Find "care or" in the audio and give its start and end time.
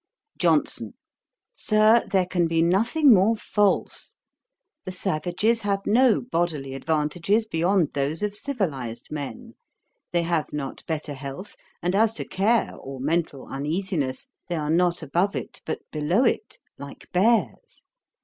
12.25-12.99